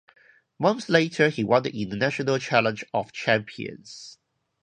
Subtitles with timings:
[0.57, 4.17] Months later, he won the International Challenge of Champions.